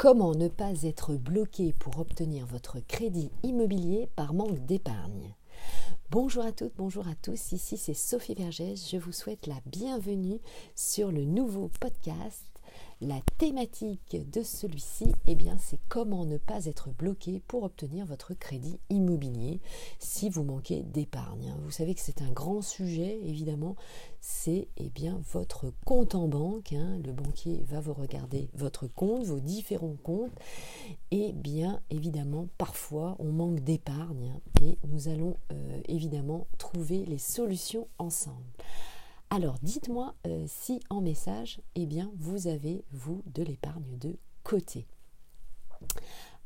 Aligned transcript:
Comment 0.00 0.34
ne 0.34 0.48
pas 0.48 0.72
être 0.84 1.12
bloqué 1.12 1.74
pour 1.74 1.98
obtenir 1.98 2.46
votre 2.46 2.80
crédit 2.80 3.30
immobilier 3.42 4.08
par 4.16 4.32
manque 4.32 4.64
d'épargne? 4.64 5.34
Bonjour 6.10 6.42
à 6.42 6.52
toutes, 6.52 6.72
bonjour 6.78 7.06
à 7.06 7.14
tous, 7.20 7.52
ici 7.52 7.76
c'est 7.76 7.92
Sophie 7.92 8.32
Vergès, 8.32 8.76
je 8.90 8.96
vous 8.96 9.12
souhaite 9.12 9.46
la 9.46 9.60
bienvenue 9.66 10.40
sur 10.74 11.12
le 11.12 11.26
nouveau 11.26 11.68
podcast 11.80 12.49
la 13.00 13.20
thématique 13.38 14.16
de 14.30 14.42
celui-ci, 14.42 15.12
eh 15.26 15.34
bien, 15.34 15.56
c'est 15.58 15.80
comment 15.88 16.26
ne 16.26 16.36
pas 16.36 16.66
être 16.66 16.90
bloqué 16.90 17.40
pour 17.48 17.62
obtenir 17.62 18.04
votre 18.04 18.34
crédit 18.34 18.78
immobilier 18.90 19.60
si 19.98 20.28
vous 20.28 20.44
manquez 20.44 20.82
d'épargne. 20.82 21.54
Vous 21.62 21.70
savez 21.70 21.94
que 21.94 22.00
c'est 22.00 22.20
un 22.20 22.30
grand 22.30 22.60
sujet, 22.60 23.18
évidemment. 23.24 23.76
C'est 24.20 24.68
eh 24.76 24.90
bien 24.90 25.18
votre 25.32 25.72
compte 25.86 26.14
en 26.14 26.28
banque. 26.28 26.74
Hein. 26.74 26.98
Le 27.02 27.12
banquier 27.12 27.64
va 27.68 27.80
vous 27.80 27.94
regarder 27.94 28.50
votre 28.54 28.86
compte, 28.86 29.24
vos 29.24 29.40
différents 29.40 29.96
comptes. 30.02 30.38
Et 31.10 31.32
bien 31.32 31.80
évidemment, 31.88 32.48
parfois, 32.58 33.16
on 33.18 33.32
manque 33.32 33.60
d'épargne 33.60 34.34
hein, 34.34 34.40
et 34.60 34.78
nous 34.88 35.08
allons 35.08 35.36
euh, 35.52 35.80
évidemment 35.88 36.46
trouver 36.58 37.06
les 37.06 37.18
solutions 37.18 37.88
ensemble. 37.98 38.44
Alors 39.32 39.60
dites-moi 39.62 40.16
euh, 40.26 40.44
si 40.48 40.80
en 40.90 41.00
message, 41.00 41.60
eh 41.76 41.86
bien, 41.86 42.10
vous 42.16 42.48
avez, 42.48 42.84
vous, 42.90 43.22
de 43.26 43.44
l'épargne 43.44 43.96
de 44.00 44.18
côté. 44.42 44.88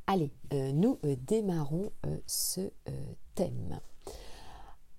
Allez, 0.06 0.30
euh, 0.52 0.70
nous 0.72 0.98
euh, 1.06 1.16
démarrons 1.26 1.90
ce 2.26 2.70
thème. 3.34 3.80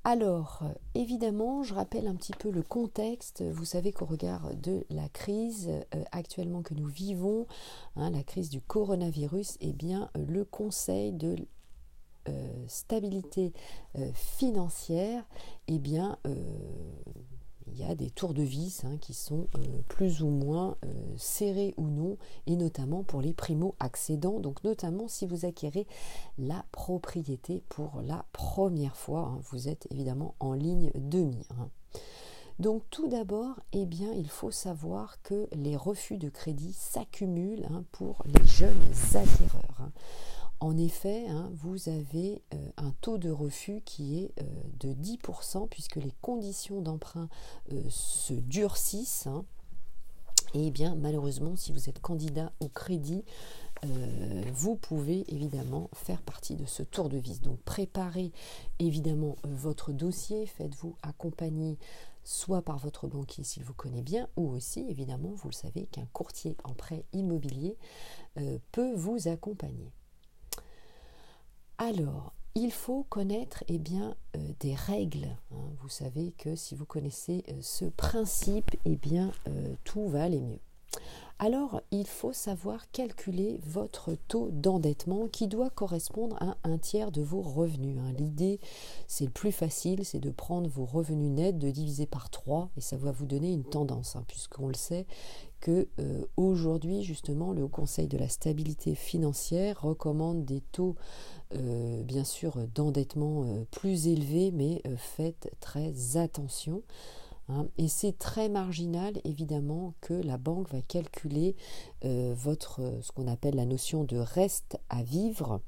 Alors, 0.03 0.63
évidemment, 0.95 1.61
je 1.61 1.75
rappelle 1.75 2.07
un 2.07 2.15
petit 2.15 2.33
peu 2.33 2.49
le 2.49 2.63
contexte. 2.63 3.43
Vous 3.43 3.65
savez 3.65 3.91
qu'au 3.91 4.05
regard 4.05 4.55
de 4.55 4.83
la 4.89 5.07
crise 5.09 5.71
actuellement 6.11 6.61
que 6.61 6.75
nous 6.75 6.87
vivons, 6.87 7.47
hein, 7.95 8.11
la 8.11 8.23
crise 8.23 8.49
du 8.49 8.61
coronavirus, 8.61 9.57
eh 9.61 9.73
bien, 9.73 10.11
le 10.15 10.45
Conseil 10.45 11.11
de 11.11 11.35
stabilité 12.67 13.53
financière, 14.13 15.25
eh 15.67 15.79
bien, 15.79 16.19
il 17.67 17.79
y 17.79 17.83
a 17.83 17.95
des 17.95 18.09
tours 18.09 18.33
de 18.33 18.43
vis 18.43 18.83
hein, 18.85 18.97
qui 18.99 19.13
sont 19.13 19.47
euh, 19.55 19.59
plus 19.87 20.21
ou 20.21 20.29
moins 20.29 20.77
euh, 20.85 20.87
serrés 21.17 21.73
ou 21.77 21.87
non, 21.87 22.17
et 22.47 22.55
notamment 22.55 23.03
pour 23.03 23.21
les 23.21 23.33
primo-accédants, 23.33 24.39
donc 24.39 24.63
notamment 24.63 25.07
si 25.07 25.25
vous 25.25 25.45
acquérez 25.45 25.87
la 26.37 26.65
propriété 26.71 27.63
pour 27.69 28.01
la 28.01 28.25
première 28.31 28.95
fois, 28.95 29.31
hein. 29.33 29.39
vous 29.51 29.67
êtes 29.67 29.87
évidemment 29.91 30.35
en 30.39 30.53
ligne 30.53 30.91
de 30.95 31.19
mire. 31.19 31.45
Hein. 31.59 31.69
Donc 32.59 32.83
tout 32.89 33.09
d'abord, 33.09 33.59
eh 33.73 33.85
bien, 33.85 34.13
il 34.13 34.29
faut 34.29 34.51
savoir 34.51 35.21
que 35.23 35.49
les 35.51 35.75
refus 35.75 36.17
de 36.17 36.29
crédit 36.29 36.71
s'accumulent 36.71 37.67
pour 37.91 38.23
les 38.25 38.45
jeunes 38.47 38.93
acquéreurs. 39.13 39.89
En 40.61 40.77
effet, 40.77 41.27
hein, 41.27 41.51
vous 41.53 41.89
avez 41.89 42.41
euh, 42.53 42.69
un 42.77 42.91
taux 43.01 43.17
de 43.17 43.29
refus 43.29 43.81
qui 43.83 44.19
est 44.19 44.31
euh, 44.41 44.45
de 44.79 44.93
10% 44.93 45.67
puisque 45.67 45.97
les 45.97 46.13
conditions 46.21 46.81
d'emprunt 46.81 47.27
euh, 47.73 47.81
se 47.89 48.33
durcissent. 48.33 49.27
Hein. 49.27 49.43
Et 50.53 50.71
bien 50.71 50.95
malheureusement, 50.95 51.57
si 51.57 51.73
vous 51.73 51.89
êtes 51.89 51.99
candidat 51.99 52.51
au 52.59 52.69
crédit, 52.69 53.23
vous 54.53 54.77
pouvez 54.77 55.25
évidemment 55.31 55.91
faire 55.93 56.21
partie 56.21 56.55
de 56.55 56.65
ce 56.65 56.81
tour 56.81 57.07
de 57.09 57.17
vis. 57.17 57.41
Donc 57.41 57.59
préparez 57.59 58.31
évidemment 58.79 59.35
votre 59.43 59.91
dossier, 59.91 60.47
faites-vous 60.47 60.95
accompagner 61.03 61.77
soit 62.23 62.63
par 62.63 62.79
votre 62.79 63.07
banquier 63.07 63.43
s'il 63.43 63.63
vous 63.63 63.75
connaît 63.75 64.01
bien, 64.01 64.27
ou 64.37 64.49
aussi 64.49 64.85
évidemment, 64.89 65.33
vous 65.35 65.49
le 65.49 65.53
savez, 65.53 65.85
qu'un 65.87 66.07
courtier 66.13 66.55
en 66.63 66.73
prêt 66.73 67.03
immobilier 67.13 67.77
peut 68.71 68.93
vous 68.95 69.27
accompagner. 69.27 69.91
Alors, 71.77 72.33
il 72.55 72.71
faut 72.71 73.03
connaître 73.03 73.65
eh 73.67 73.79
bien, 73.79 74.15
euh, 74.37 74.39
des 74.61 74.75
règles. 74.75 75.27
Hein. 75.51 75.69
Vous 75.81 75.89
savez 75.89 76.33
que 76.37 76.55
si 76.55 76.73
vous 76.73 76.85
connaissez 76.85 77.43
euh, 77.49 77.57
ce 77.61 77.85
principe, 77.85 78.71
eh 78.85 78.95
bien, 78.95 79.31
euh, 79.49 79.75
tout 79.83 80.07
va 80.07 80.23
aller 80.23 80.39
mieux. 80.39 80.59
Alors, 81.37 81.81
il 81.91 82.07
faut 82.07 82.31
savoir 82.31 82.89
calculer 82.91 83.59
votre 83.65 84.15
taux 84.29 84.49
d'endettement 84.51 85.27
qui 85.27 85.47
doit 85.47 85.69
correspondre 85.69 86.37
à 86.41 86.55
un 86.63 86.77
tiers 86.77 87.11
de 87.11 87.21
vos 87.21 87.41
revenus. 87.41 87.99
Hein. 87.99 88.13
L'idée, 88.17 88.59
c'est 89.07 89.25
le 89.25 89.31
plus 89.31 89.51
facile, 89.51 90.05
c'est 90.05 90.21
de 90.21 90.29
prendre 90.29 90.69
vos 90.69 90.85
revenus 90.85 91.31
nets, 91.31 91.59
de 91.59 91.71
diviser 91.71 92.05
par 92.05 92.29
3 92.29 92.69
et 92.77 92.81
ça 92.81 92.95
va 92.95 93.11
vous 93.11 93.25
donner 93.25 93.51
une 93.51 93.65
tendance, 93.65 94.15
hein, 94.15 94.23
puisqu'on 94.27 94.67
le 94.67 94.75
sait 94.75 95.05
que 95.59 95.87
aujourd'hui, 96.37 97.03
justement, 97.03 97.51
le 97.51 97.67
Conseil 97.67 98.07
de 98.07 98.17
la 98.17 98.29
stabilité 98.29 98.93
financière 98.93 99.81
recommande 99.81 100.45
des 100.45 100.61
taux 100.61 100.95
euh, 101.53 102.01
bien 102.03 102.23
sûr 102.23 102.57
d'endettement 102.73 103.43
euh, 103.43 103.65
plus 103.71 104.07
élevé, 104.07 104.51
mais 104.51 104.81
euh, 104.87 104.95
faites 104.97 105.51
très 105.59 106.17
attention. 106.17 106.81
Hein. 107.49 107.67
Et 107.77 107.87
c'est 107.87 108.17
très 108.17 108.49
marginal, 108.49 109.13
évidemment, 109.23 109.93
que 110.01 110.13
la 110.13 110.37
banque 110.37 110.69
va 110.71 110.81
calculer 110.81 111.55
votre, 112.03 112.81
ce 113.01 113.11
qu'on 113.11 113.27
appelle 113.27 113.55
la 113.55 113.65
notion 113.65 114.03
de 114.03 114.17
reste 114.17 114.79
à 114.89 115.01
vivre 115.01 115.61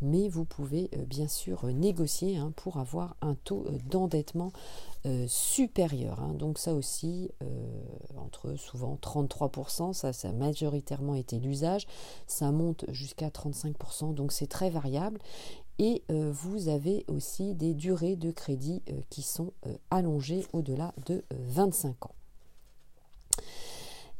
mais 0.00 0.28
vous 0.28 0.44
pouvez 0.44 0.90
euh, 0.96 1.04
bien 1.04 1.28
sûr 1.28 1.66
négocier 1.66 2.36
hein, 2.36 2.52
pour 2.56 2.78
avoir 2.78 3.16
un 3.20 3.34
taux 3.34 3.64
euh, 3.66 3.78
d'endettement 3.90 4.52
euh, 5.06 5.26
supérieur. 5.28 6.20
Hein. 6.20 6.34
Donc 6.34 6.58
ça 6.58 6.74
aussi, 6.74 7.30
entre 8.16 8.54
souvent 8.56 8.98
33%, 9.00 9.92
ça, 9.92 10.12
ça 10.12 10.28
a 10.28 10.32
majoritairement 10.32 11.14
été 11.14 11.38
l'usage, 11.38 11.86
ça 12.26 12.50
monte 12.52 12.84
jusqu'à 12.88 13.28
35%, 13.28 14.14
donc 14.14 14.32
c'est 14.32 14.46
très 14.46 14.70
variable. 14.70 15.20
Et 15.82 16.02
vous 16.10 16.68
avez 16.68 17.06
aussi 17.08 17.54
des 17.54 17.72
durées 17.72 18.14
de 18.14 18.30
crédit 18.30 18.82
qui 19.08 19.22
sont 19.22 19.54
allongées 19.90 20.44
au-delà 20.52 20.92
de 21.06 21.24
25 21.30 22.04
ans. 22.04 22.14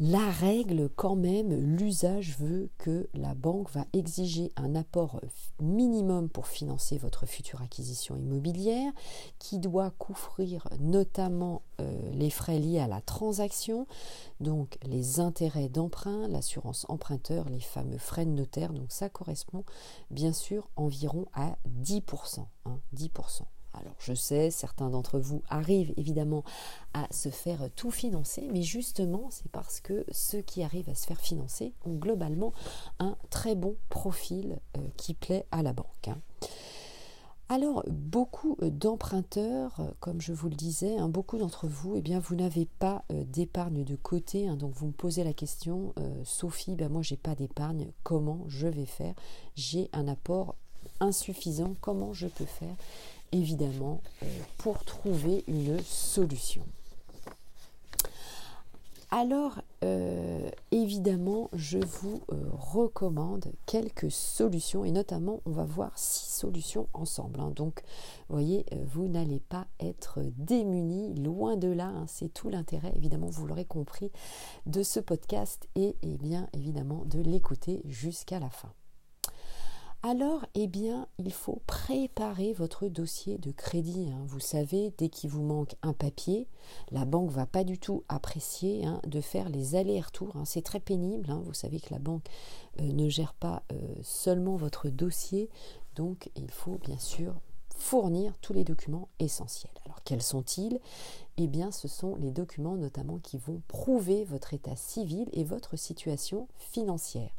La 0.02 0.30
règle, 0.30 0.88
quand 0.96 1.14
même, 1.14 1.52
l'usage 1.52 2.34
veut 2.38 2.70
que 2.78 3.10
la 3.12 3.34
banque 3.34 3.70
va 3.70 3.84
exiger 3.92 4.50
un 4.56 4.74
apport 4.74 5.20
minimum 5.60 6.30
pour 6.30 6.46
financer 6.46 6.96
votre 6.96 7.26
future 7.26 7.60
acquisition 7.60 8.16
immobilière, 8.16 8.94
qui 9.38 9.58
doit 9.58 9.90
couvrir 9.90 10.66
notamment 10.78 11.60
euh, 11.82 12.12
les 12.12 12.30
frais 12.30 12.58
liés 12.58 12.80
à 12.80 12.88
la 12.88 13.02
transaction, 13.02 13.86
donc 14.40 14.78
les 14.84 15.20
intérêts 15.20 15.68
d'emprunt, 15.68 16.28
l'assurance 16.28 16.86
emprunteur, 16.88 17.50
les 17.50 17.60
fameux 17.60 17.98
frais 17.98 18.24
de 18.24 18.30
notaire. 18.30 18.72
Donc 18.72 18.92
ça 18.92 19.10
correspond 19.10 19.66
bien 20.10 20.32
sûr 20.32 20.70
environ 20.76 21.26
à 21.34 21.58
10%. 21.68 22.46
10%. 22.96 23.42
Alors 23.74 23.94
je 23.98 24.14
sais, 24.14 24.50
certains 24.50 24.90
d'entre 24.90 25.18
vous 25.18 25.42
arrivent 25.48 25.94
évidemment 25.96 26.44
à 26.94 27.06
se 27.12 27.28
faire 27.28 27.68
tout 27.76 27.90
financer, 27.90 28.48
mais 28.52 28.62
justement 28.62 29.28
c'est 29.30 29.50
parce 29.50 29.80
que 29.80 30.04
ceux 30.10 30.42
qui 30.42 30.62
arrivent 30.62 30.90
à 30.90 30.94
se 30.94 31.06
faire 31.06 31.20
financer 31.20 31.72
ont 31.84 31.94
globalement 31.94 32.52
un 32.98 33.16
très 33.30 33.54
bon 33.54 33.76
profil 33.88 34.58
euh, 34.76 34.80
qui 34.96 35.14
plaît 35.14 35.46
à 35.50 35.62
la 35.62 35.72
banque. 35.72 36.08
Hein. 36.08 36.18
Alors, 37.52 37.82
beaucoup 37.88 38.56
d'emprunteurs, 38.62 39.80
comme 39.98 40.20
je 40.20 40.32
vous 40.32 40.48
le 40.48 40.54
disais, 40.54 40.96
hein, 40.98 41.08
beaucoup 41.08 41.36
d'entre 41.36 41.66
vous, 41.66 41.96
eh 41.96 42.00
bien, 42.00 42.20
vous 42.20 42.36
n'avez 42.36 42.64
pas 42.64 43.02
euh, 43.10 43.24
d'épargne 43.24 43.82
de 43.82 43.96
côté. 43.96 44.46
Hein. 44.46 44.54
donc, 44.54 44.72
vous 44.74 44.86
me 44.86 44.92
posez 44.92 45.24
la 45.24 45.32
question, 45.32 45.92
euh, 45.98 46.22
Sophie, 46.24 46.76
ben, 46.76 46.88
moi, 46.88 47.02
j'ai 47.02 47.16
pas 47.16 47.34
d'épargne. 47.34 47.88
Comment 48.04 48.44
je 48.46 48.68
vais 48.68 48.86
faire? 48.86 49.16
J'ai 49.56 49.90
un 49.92 50.06
apport 50.06 50.54
insuffisant. 51.00 51.74
Comment 51.80 52.12
je 52.12 52.28
peux 52.28 52.44
faire? 52.44 52.76
Évidemment 53.32 54.02
euh, 54.22 54.26
pour 54.58 54.84
trouver 54.84 55.44
une 55.46 55.78
solution. 55.80 56.64
Alors, 59.12 59.60
euh, 59.82 60.50
évidemment, 60.70 61.50
je 61.52 61.78
vous 61.78 62.22
euh, 62.30 62.36
recommande 62.52 63.46
quelques 63.66 64.12
solutions 64.12 64.84
et 64.84 64.92
notamment, 64.92 65.40
on 65.46 65.50
va 65.50 65.64
voir 65.64 65.90
six 65.98 66.30
solutions 66.30 66.86
ensemble. 66.92 67.40
Hein. 67.40 67.50
Donc, 67.50 67.82
vous 68.28 68.36
voyez, 68.36 68.64
vous 68.86 69.08
n'allez 69.08 69.40
pas 69.40 69.66
être 69.80 70.20
démunis, 70.36 71.12
loin 71.16 71.56
de 71.56 71.66
là. 71.66 71.86
Hein. 71.86 72.04
c'est 72.06 72.32
tout 72.32 72.50
l'intérêt, 72.50 72.92
évidemment, 72.94 73.26
vous 73.30 73.48
l'aurez 73.48 73.64
compris, 73.64 74.12
de 74.66 74.84
ce 74.84 75.00
podcast 75.00 75.68
et, 75.74 75.96
et 76.02 76.16
bien 76.16 76.48
évidemment 76.52 77.02
de 77.06 77.18
l'écouter 77.18 77.82
jusqu'à 77.86 78.38
la 78.38 78.50
fin 78.50 78.72
alors, 80.02 80.46
eh 80.54 80.66
bien, 80.66 81.06
il 81.18 81.30
faut 81.30 81.60
préparer 81.66 82.54
votre 82.54 82.88
dossier 82.88 83.36
de 83.36 83.50
crédit. 83.50 84.08
Hein. 84.10 84.22
Vous 84.28 84.40
savez, 84.40 84.94
dès 84.96 85.10
qu'il 85.10 85.28
vous 85.28 85.42
manque 85.42 85.76
un 85.82 85.92
papier, 85.92 86.48
la 86.90 87.04
banque 87.04 87.30
va 87.30 87.44
pas 87.44 87.64
du 87.64 87.78
tout 87.78 88.02
apprécier 88.08 88.86
hein, 88.86 89.02
de 89.06 89.20
faire 89.20 89.50
les 89.50 89.74
allers-retours. 89.74 90.34
Hein. 90.36 90.46
C'est 90.46 90.62
très 90.62 90.80
pénible. 90.80 91.30
Vous 91.44 91.52
savez 91.52 91.80
que 91.80 91.92
la 91.92 91.98
banque 91.98 92.24
euh, 92.80 92.92
ne 92.94 93.10
gère 93.10 93.34
pas 93.34 93.62
euh, 93.72 93.76
seulement 94.02 94.56
votre 94.56 94.88
dossier, 94.88 95.50
donc 95.96 96.30
il 96.34 96.50
faut 96.50 96.78
bien 96.78 96.98
sûr 96.98 97.34
fournir 97.76 98.32
tous 98.40 98.54
les 98.54 98.64
documents 98.64 99.08
essentiels. 99.18 99.72
Alors, 99.84 100.02
quels 100.04 100.22
sont-ils? 100.22 100.80
Eh 101.36 101.46
bien, 101.46 101.70
ce 101.70 101.88
sont 101.88 102.16
les 102.16 102.30
documents 102.30 102.76
notamment 102.76 103.18
qui 103.18 103.36
vont 103.36 103.60
prouver 103.68 104.24
votre 104.24 104.54
état 104.54 104.76
civil 104.76 105.28
et 105.34 105.44
votre 105.44 105.76
situation 105.76 106.48
financière 106.56 107.32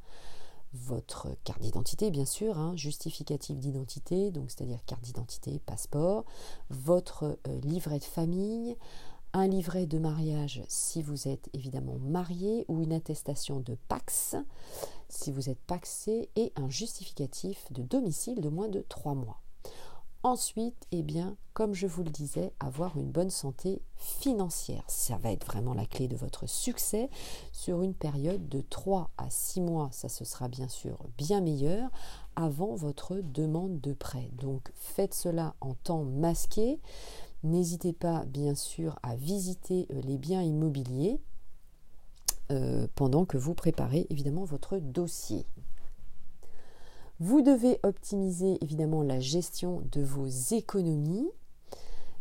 votre 0.74 1.30
carte 1.44 1.62
d'identité, 1.62 2.12
bien 2.12 2.26
sûr, 2.26 2.58
hein, 2.58 2.76
justificatif 2.76 3.60
d'identité, 3.60 4.32
donc 4.32 4.52
c'est-à-dire 4.52 4.84
carte 4.86 5.04
d'identité, 5.04 5.60
passeport, 5.66 6.26
votre 6.70 7.38
euh, 7.48 7.60
livret 7.62 8.00
de 8.00 8.04
famille, 8.04 8.78
un 9.34 9.48
livret 9.48 9.86
de 9.86 9.98
mariage 9.98 10.64
si 10.68 11.02
vous 11.02 11.28
êtes 11.28 11.50
évidemment 11.54 11.98
marié 12.00 12.66
ou 12.68 12.82
une 12.82 12.92
attestation 12.92 13.62
de 13.62 13.78
Pax 13.88 14.36
si 15.08 15.32
vous 15.32 15.50
êtes 15.50 15.62
paxé 15.62 16.30
et 16.36 16.52
un 16.56 16.70
justificatif 16.70 17.72
de 17.72 17.84
domicile 17.84 18.42
de 18.42 18.50
moins 18.50 18.70
de 18.70 18.84
trois 18.88 19.14
mois. 19.14 19.42
Ensuite, 20.24 20.86
eh 20.92 21.02
bien, 21.02 21.36
comme 21.54 21.74
je 21.74 21.88
vous 21.88 22.04
le 22.04 22.12
disais, 22.12 22.54
avoir 22.60 22.96
une 22.96 23.10
bonne 23.10 23.32
santé 23.32 23.82
financière. 23.96 24.84
Ça 24.88 25.18
va 25.18 25.32
être 25.32 25.48
vraiment 25.48 25.74
la 25.74 25.88
clé 25.88 26.08
de 26.08 26.16
votre 26.16 26.48
succès 26.48 27.10
sur 27.52 27.82
une 27.82 27.96
période 27.96 28.48
de 28.48 28.62
3 28.62 29.10
à 29.18 29.32
6 29.32 29.62
mois. 29.62 29.90
Ça, 29.92 30.10
ce 30.10 30.24
sera 30.24 30.48
bien 30.48 30.68
sûr 30.68 31.00
bien 31.18 31.42
meilleur 31.42 31.90
avant 32.36 32.76
votre 32.76 33.16
demande 33.16 33.82
de 33.82 33.94
prêt. 33.94 34.30
Donc, 34.34 34.72
faites 34.76 35.16
cela 35.16 35.56
en 35.60 35.74
temps 35.74 36.04
masqué. 36.04 36.80
N'hésitez 37.42 37.92
pas, 37.92 38.24
bien 38.26 38.54
sûr, 38.54 39.00
à 39.02 39.16
visiter 39.16 39.88
euh, 39.92 40.02
les 40.02 40.20
biens 40.20 40.44
immobiliers 40.44 41.20
euh, 42.52 42.86
pendant 42.94 43.26
que 43.26 43.38
vous 43.38 43.56
préparez 43.56 44.06
évidemment 44.12 44.44
votre 44.44 44.78
dossier. 44.78 45.48
Vous 47.24 47.44
devez 47.44 47.80
optimiser 47.84 48.58
évidemment 48.64 49.04
la 49.04 49.20
gestion 49.20 49.84
de 49.92 50.02
vos 50.02 50.26
économies, 50.26 51.30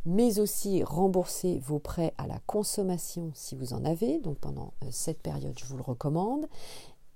mais 0.04 0.40
aussi 0.40 0.84
rembourser 0.84 1.58
vos 1.60 1.78
prêts 1.78 2.12
à 2.18 2.26
la 2.26 2.38
consommation 2.40 3.30
si 3.32 3.54
vous 3.54 3.72
en 3.72 3.86
avez. 3.86 4.18
Donc 4.18 4.36
pendant 4.36 4.74
euh, 4.84 4.88
cette 4.90 5.22
période, 5.22 5.58
je 5.58 5.64
vous 5.64 5.78
le 5.78 5.82
recommande. 5.82 6.46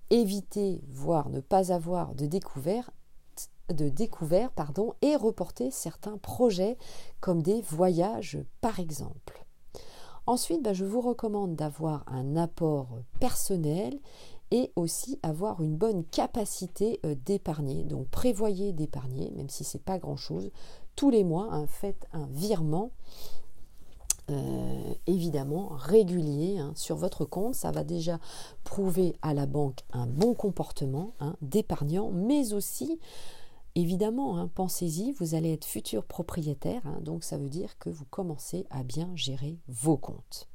Évitez, 0.09 0.81
voire 0.95 1.29
ne 1.29 1.41
pas 1.41 1.73
avoir 1.73 2.15
de 2.15 2.25
découvert, 2.25 2.91
de 3.69 3.91
découvert 3.91 4.51
et 5.03 5.15
reporter 5.15 5.71
certains 5.71 6.17
projets 6.17 6.79
comme 7.21 7.43
des 7.43 7.61
voyages 7.61 8.39
par 8.63 8.81
exemple. 8.81 9.45
Ensuite, 10.27 10.63
bah, 10.63 10.73
je 10.73 10.87
vous 10.87 11.03
recommande 11.03 11.55
d'avoir 11.55 12.03
un 12.07 12.37
apport 12.37 12.89
personnel 13.21 14.01
et 14.55 14.71
aussi 14.77 15.19
avoir 15.25 15.61
une 15.63 15.75
bonne 15.75 16.05
capacité 16.05 17.01
euh, 17.05 17.17
d'épargner. 17.27 17.83
Donc 17.83 18.07
prévoyez 18.09 18.73
d'épargner, 18.73 19.33
même 19.33 19.51
si 19.51 19.65
ce 19.65 19.77
n'est 19.77 19.83
pas 19.83 19.99
grand-chose. 19.99 20.53
Tous 20.95 21.11
les 21.11 21.25
mois, 21.25 21.49
hein, 21.51 21.67
faites 21.67 22.07
un 22.13 22.27
virement. 22.27 22.93
Euh, 24.31 24.95
évidemment 25.07 25.69
régulier 25.73 26.57
hein, 26.59 26.73
sur 26.77 26.97
votre 26.97 27.25
compte. 27.25 27.57
Ça 27.57 27.73
va 27.73 27.83
déjà 27.83 28.21
prouver 28.63 29.17
à 29.23 29.35
la 29.35 29.47
banque 29.47 29.81
un 29.93 30.07
bon 30.07 30.35
comportement 30.35 31.15
hein, 31.19 31.35
d'épargnant, 31.43 32.11
mais 32.11 32.55
aussi 32.55 33.01
Évidemment, 33.77 34.49
pensez-y, 34.55 35.11
vous 35.11 35.35
allez 35.35 35.53
être 35.53 35.65
futur 35.65 36.05
propriétaire, 36.05 36.83
donc 37.01 37.25
ça 37.25 37.37
veut 37.37 37.49
dire 37.49 37.77
que 37.81 37.91
vous 37.91 38.05
commencez 38.05 38.69
à 38.71 38.85
bien 38.85 39.11
gérer 39.17 39.59
vos 39.67 39.97
comptes. 39.97 40.49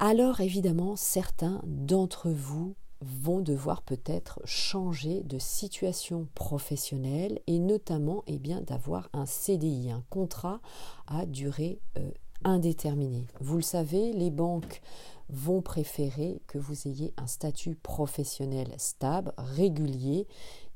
Alors 0.00 0.40
évidemment, 0.40 0.94
certains 0.94 1.60
d'entre 1.64 2.30
vous 2.30 2.76
vont 3.00 3.40
devoir 3.40 3.82
peut-être 3.82 4.40
changer 4.44 5.24
de 5.24 5.38
situation 5.38 6.28
professionnelle 6.36 7.40
et 7.48 7.58
notamment 7.58 8.22
eh 8.28 8.38
bien 8.38 8.60
d'avoir 8.60 9.08
un 9.12 9.26
CDI, 9.26 9.90
un 9.90 10.04
contrat 10.08 10.60
à 11.08 11.26
durée 11.26 11.80
euh, 11.96 12.10
indéterminée. 12.44 13.26
Vous 13.40 13.56
le 13.56 13.62
savez, 13.62 14.12
les 14.12 14.30
banques 14.30 14.82
vont 15.30 15.62
préférer 15.62 16.42
que 16.46 16.58
vous 16.58 16.86
ayez 16.86 17.12
un 17.16 17.26
statut 17.26 17.74
professionnel 17.74 18.68
stable, 18.78 19.32
régulier 19.36 20.28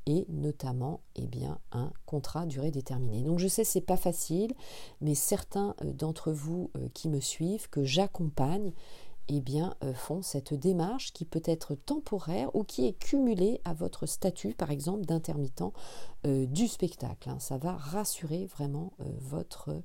et 0.05 0.25
notamment 0.27 0.99
eh 1.15 1.27
bien, 1.27 1.59
un 1.71 1.91
contrat 2.05 2.45
durée 2.45 2.71
déterminée. 2.71 3.23
Donc 3.23 3.39
je 3.39 3.47
sais 3.47 3.63
c'est 3.63 3.81
pas 3.81 3.97
facile, 3.97 4.53
mais 5.01 5.15
certains 5.15 5.75
euh, 5.81 5.93
d'entre 5.93 6.31
vous 6.31 6.71
euh, 6.75 6.87
qui 6.93 7.09
me 7.09 7.19
suivent, 7.19 7.69
que 7.69 7.83
j'accompagne, 7.83 8.73
eh 9.29 9.39
bien, 9.39 9.75
euh, 9.83 9.93
font 9.93 10.21
cette 10.21 10.53
démarche 10.53 11.13
qui 11.13 11.25
peut 11.25 11.41
être 11.45 11.75
temporaire 11.75 12.53
ou 12.55 12.63
qui 12.63 12.87
est 12.87 12.93
cumulée 12.93 13.61
à 13.63 13.73
votre 13.73 14.05
statut, 14.05 14.53
par 14.53 14.71
exemple, 14.71 15.05
d'intermittent 15.05 15.63
euh, 16.25 16.45
du 16.45 16.67
spectacle. 16.67 17.29
Hein. 17.29 17.39
Ça 17.39 17.57
va 17.57 17.73
rassurer 17.73 18.45
vraiment 18.45 18.93
euh, 18.99 19.05
votre 19.19 19.81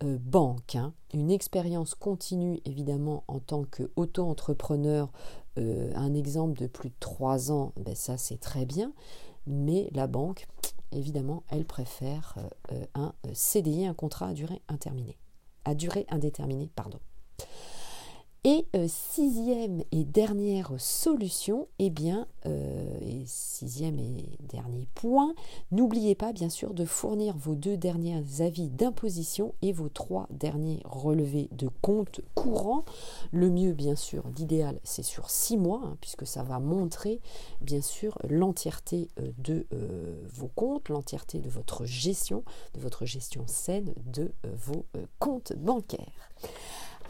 banque. 0.00 0.76
Hein. 0.76 0.94
Une 1.12 1.32
expérience 1.32 1.96
continue, 1.96 2.60
évidemment, 2.64 3.24
en 3.26 3.40
tant 3.40 3.64
qu'auto-entrepreneur, 3.64 5.10
un 5.56 6.14
exemple 6.14 6.60
de 6.60 6.68
plus 6.68 6.90
de 6.90 6.94
trois 7.00 7.50
ans, 7.50 7.72
ben 7.84 7.96
ça 7.96 8.16
c'est 8.16 8.38
très 8.38 8.64
bien, 8.64 8.92
mais 9.48 9.90
la 9.92 10.06
banque, 10.06 10.46
évidemment, 10.92 11.42
elle 11.48 11.64
préfère 11.64 12.36
un 12.94 13.12
CDI, 13.32 13.86
un 13.86 13.94
contrat 13.94 14.28
à 14.28 14.34
durée. 14.34 14.62
À 15.64 15.74
durée 15.74 16.06
indéterminée, 16.10 16.70
pardon. 16.76 17.00
Et 18.50 18.66
euh, 18.74 18.86
sixième 18.88 19.82
et 19.92 20.04
dernière 20.04 20.72
solution, 20.78 21.68
eh 21.78 21.90
bien, 21.90 22.26
euh, 22.46 22.98
et 23.02 23.22
sixième 23.26 23.98
et 23.98 24.24
dernier 24.40 24.88
point, 24.94 25.34
n'oubliez 25.70 26.14
pas 26.14 26.32
bien 26.32 26.48
sûr 26.48 26.72
de 26.72 26.86
fournir 26.86 27.36
vos 27.36 27.54
deux 27.54 27.76
derniers 27.76 28.24
avis 28.40 28.70
d'imposition 28.70 29.52
et 29.60 29.72
vos 29.72 29.90
trois 29.90 30.28
derniers 30.30 30.80
relevés 30.86 31.50
de 31.52 31.68
compte 31.82 32.22
courant. 32.34 32.86
Le 33.32 33.50
mieux, 33.50 33.74
bien 33.74 33.96
sûr, 33.96 34.24
l'idéal, 34.38 34.80
c'est 34.82 35.02
sur 35.02 35.28
six 35.28 35.58
mois, 35.58 35.82
hein, 35.84 35.98
puisque 36.00 36.26
ça 36.26 36.42
va 36.42 36.58
montrer 36.58 37.20
bien 37.60 37.82
sûr 37.82 38.16
l'entièreté 38.30 39.10
euh, 39.20 39.30
de 39.36 39.66
vos 40.32 40.48
comptes, 40.48 40.88
l'entièreté 40.88 41.40
de 41.40 41.50
votre 41.50 41.84
gestion, 41.84 42.44
de 42.72 42.80
votre 42.80 43.04
gestion 43.04 43.44
saine 43.46 43.92
de 44.06 44.32
vos 44.56 44.86
comptes 45.18 45.52
bancaires. 45.54 46.30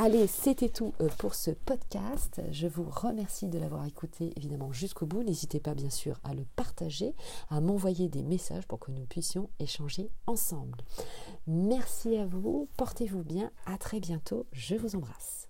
Allez, 0.00 0.28
c'était 0.28 0.68
tout 0.68 0.94
euh, 1.00 1.08
pour 1.18 1.34
ce 1.34 1.50
podcast. 1.50 2.40
Je 2.52 2.68
vous 2.68 2.88
remercie 2.88 3.48
de 3.48 3.58
l'avoir 3.58 3.84
écouté 3.84 4.32
évidemment 4.36 4.72
jusqu'au 4.72 5.06
bout. 5.06 5.24
N'hésitez 5.24 5.58
pas 5.58 5.74
bien 5.74 5.90
sûr 5.90 6.20
à 6.22 6.34
le 6.34 6.44
partager, 6.54 7.16
à 7.50 7.60
m'envoyer 7.60 8.08
des 8.08 8.22
messages 8.22 8.64
pour 8.68 8.78
que 8.78 8.92
nous 8.92 9.06
puissions 9.06 9.50
échanger 9.58 10.08
ensemble. 10.28 10.78
Merci 11.48 12.16
à 12.16 12.26
vous, 12.26 12.68
portez-vous 12.76 13.24
bien, 13.24 13.50
à 13.66 13.76
très 13.76 13.98
bientôt, 13.98 14.46
je 14.52 14.76
vous 14.76 14.94
embrasse. 14.94 15.47